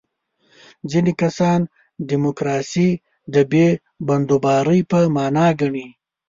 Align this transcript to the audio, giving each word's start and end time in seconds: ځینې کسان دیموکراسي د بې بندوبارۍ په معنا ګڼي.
ځینې 0.91 1.11
کسان 1.21 1.59
دیموکراسي 2.09 2.89
د 3.33 3.35
بې 3.51 3.67
بندوبارۍ 4.07 4.81
په 4.91 4.99
معنا 5.15 5.47
ګڼي. 5.59 5.87